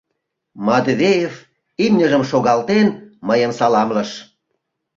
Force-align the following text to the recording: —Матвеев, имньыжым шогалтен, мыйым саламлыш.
—Матвеев, 0.67 1.33
имньыжым 1.85 2.23
шогалтен, 2.31 2.87
мыйым 3.27 3.51
саламлыш. 3.59 4.11